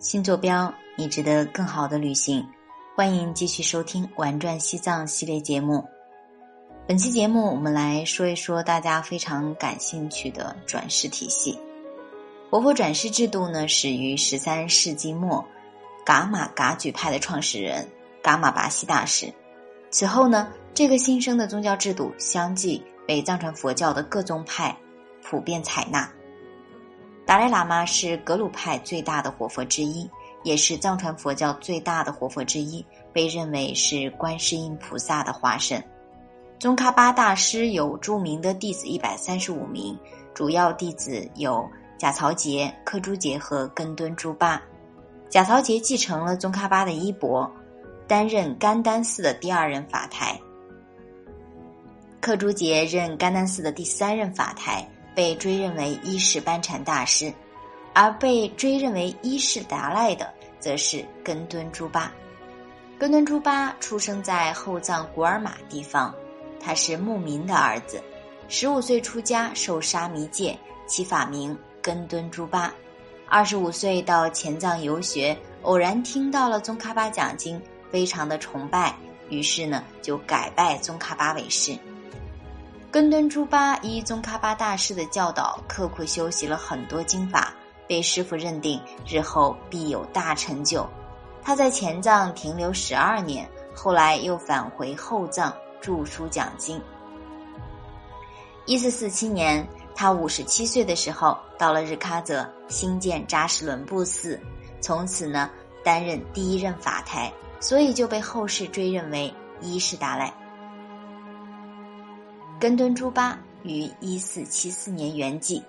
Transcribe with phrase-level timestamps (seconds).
[0.00, 2.44] 新坐标，你值得更好的旅行。
[2.96, 5.84] 欢迎继续收听《玩转西藏》系列节目。
[6.88, 11.56] 本期节目，我们来说一说大家非常感兴趣的转世体系。
[12.50, 15.46] 活佛转世制度呢，始于十三世纪末，
[16.04, 17.86] 噶玛噶举派的创始人
[18.20, 19.32] 噶玛巴西大师。
[19.90, 24.76] 此后呢，这个新生的宗教制度相继被藏传佛教的各宗派
[25.22, 26.10] 普遍采纳。
[27.28, 30.08] 达赖喇嘛是格鲁派最大的活佛之一，
[30.44, 35.84] 也是藏传佛教最大的活佛之一，被认为是观世音菩萨的化身。
[36.58, 39.94] 宗喀巴大师有著名的弟子一百三十五名，
[40.32, 41.68] 主要弟子有
[41.98, 44.62] 贾曹杰、克珠杰和根敦珠巴。
[45.28, 47.46] 贾曹杰继承了宗喀巴的衣钵，
[48.06, 50.40] 担任甘丹寺的第二任法台。
[52.22, 54.88] 克珠杰任甘丹寺的第三任法台。
[55.18, 57.34] 被追认为一世班禅大师，
[57.92, 62.12] 而被追认为一世达赖的，则是根敦珠巴。
[63.00, 66.14] 根敦珠巴出生在后藏古尔玛地方，
[66.60, 68.00] 他是牧民的儿子，
[68.48, 72.72] 十五岁出家受沙弥戒，其法名根敦珠巴。
[73.28, 77.60] 二十五岁到前藏游学，偶然听到了宗喀巴讲经，
[77.90, 78.94] 非常的崇拜，
[79.30, 81.76] 于是呢就改拜宗喀巴为师。
[82.90, 87.52] 根敦朱巴依宗喀巴大师的教导，刻苦修习了很多经法，
[87.86, 90.88] 被师傅认定日后必有大成就。
[91.42, 96.80] 他在前藏停留十二年，后来又返回后藏著书讲经。
[98.64, 104.40] 一四四七年，他五十七岁的时候，到了日喀则兴建扎什伦布寺，
[104.80, 105.50] 从此呢
[105.84, 110.32] 担任第一任法台，所以就被后世追认为一世达赖。
[112.60, 115.62] 根敦朱巴于一四七四年圆寂。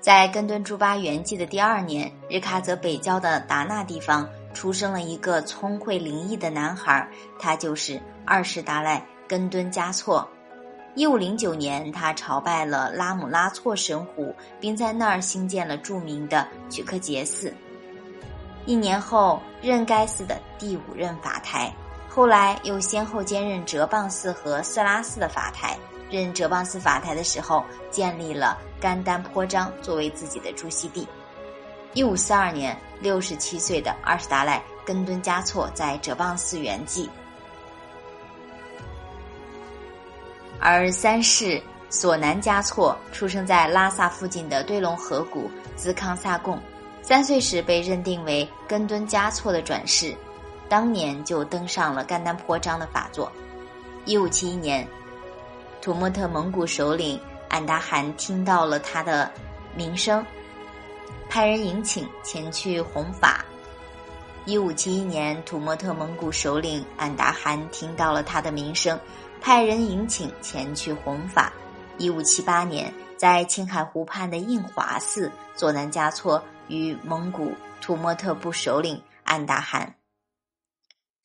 [0.00, 7.08] 在根敦朱巴圆寂的第二年，日喀则北郊的达纳地方出生了一个聪慧灵异的男孩，
[7.40, 10.28] 他就是二世达赖根敦嘉措。
[10.94, 17.52] 一五零九年，他朝拜了拉姆拉措神湖，并在那儿兴建了著名的曲克杰寺。
[18.64, 21.74] 一年后，任该寺的第五任法台。
[22.14, 25.74] 后来又先后兼任哲蚌寺和色拉寺的法台。
[26.10, 31.08] 任哲蚌寺法台的时候，建立了甘丹坡章作为自己的住锡地。
[31.94, 37.08] 一五四二年，六十七岁的二世达赖根敦嘉措在哲蚌寺圆寂。
[40.60, 46.60] 而三世索南嘉措出生在拉萨附近的堆龙河谷兹康萨贡，
[47.00, 50.14] 三岁时被认定为根敦嘉措的转世。
[50.72, 53.30] 当年就登上了甘丹坡章的法座。
[54.06, 54.88] 一五七一年，
[55.82, 59.30] 土默特蒙古首领安达汗听到了他的
[59.76, 60.24] 名声，
[61.28, 63.44] 派人迎请前去弘法。
[64.46, 68.98] 一五七一年，土默特蒙古首领安达汗听到了他的名声，
[69.42, 71.52] 派人迎请前去弘法。
[71.98, 77.52] 一五七八年，在青海湖畔的印华寺，佐南嘉措与蒙古
[77.82, 79.94] 土默特部首领安达汗。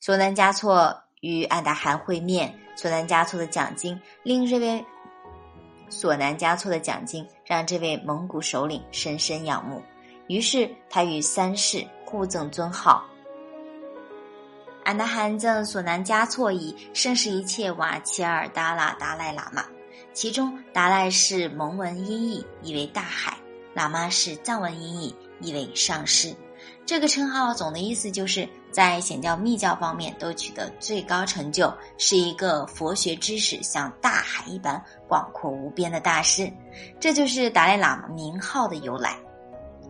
[0.00, 4.84] 索南嘉措与安达汗会面，索南嘉措的奖金令这位
[5.88, 9.82] 索南嘉措的奖金让这位蒙古首领深深仰慕，
[10.28, 13.04] 于是他与三世互赠尊号。
[14.84, 19.66] 安达汗赠索南嘉措以“盛世一切瓦齐尔达拉达赖喇嘛”，
[20.14, 23.32] 其中达赖是蒙文音译，意为大海；
[23.74, 26.32] 喇嘛是藏文音译，意为上师。
[26.86, 36.50] 这个称号总的意思就是在显教密教方面都取得最高成就，是一个佛学知识像大海一般广阔无边的大师。
[36.98, 39.16] 这就是达赖喇嘛名号的由来。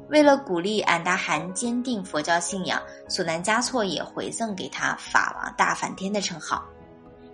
[0.09, 6.65] 为了鼓励俺答汗坚定佛教信仰，索南嘉措也回赠给他法王大梵天的称号。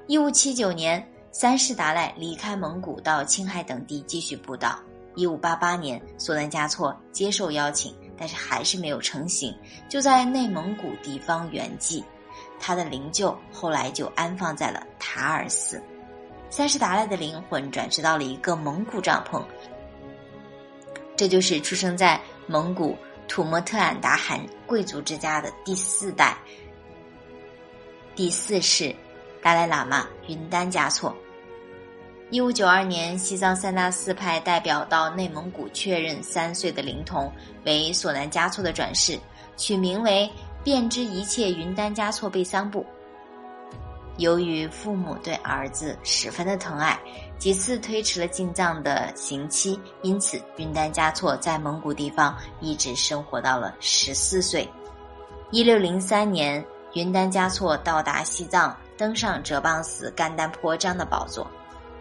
[0.09, 4.79] 一五七九年，三世达赖离开蒙古到青海等地继续布道。
[5.15, 7.95] 一五八八年，索南嘉措接受邀请。
[8.17, 9.57] 但是还是没有成型，
[9.89, 12.03] 就在内蒙古地方圆寂。
[12.61, 15.83] 他的灵柩后来就安放在了塔尔寺。
[16.51, 19.45] 三世达赖的灵魂转世到了一个蒙古帐篷，
[21.17, 22.97] 这就是出生在蒙古
[23.27, 26.37] 土默特俺答汗贵族之家的第四代、
[28.15, 28.95] 第四世
[29.43, 31.15] 达赖喇嘛云丹嘉措。
[32.31, 37.31] 一五九二年，西藏三大寺派代表到内蒙古确认三岁的灵童
[37.65, 39.19] 为索南嘉措的转世，
[39.57, 40.29] 取名为
[40.65, 42.85] “遍知一切云丹嘉措贝桑布”。
[44.17, 46.99] 由于父母对儿子十分的疼爱，
[47.39, 54.69] 几次推迟了进藏的刑期，因此云丹嘉措在蒙古地方一直生活到了十四岁。
[55.51, 61.47] 一六零三年，云丹嘉措到达西藏，登上哲蚌寺甘丹颇章的宝座。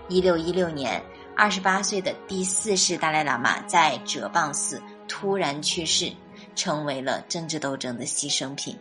[0.09, 1.01] 一六一六年，
[1.35, 6.11] 二十八岁的第四世达赖喇嘛在哲蚌寺突然去世，
[6.55, 8.77] 成为了政治斗争的牺牲品。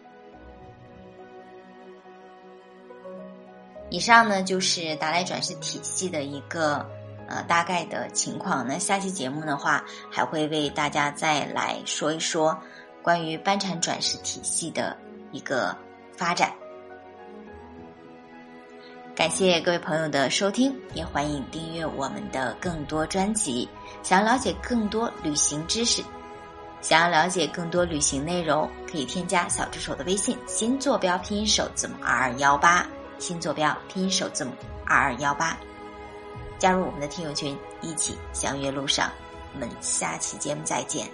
[3.89, 6.85] 以上呢就是达赖转世体系的一个
[7.29, 8.67] 呃大概的情况。
[8.67, 12.59] 那下期节目的话，还会为大家再来说一说
[13.03, 14.97] 关于班禅转世体系的
[15.31, 15.77] 一个
[16.17, 16.53] 发展。
[19.15, 23.69] 感谢各位朋友的收听，也欢迎订阅我们的更多专辑。
[24.03, 26.03] 想要了解更多旅行知识，
[26.81, 32.87] 想要了解更多旅行内容，可以添加小助手的微信：新坐标拼音首字母二二幺八。
[33.19, 34.53] 新坐标拼音首字母
[34.87, 35.57] 二二幺八，
[36.59, 39.13] 加入我们的听友群，一起相约路上。
[39.55, 41.07] 我们下期节目再见。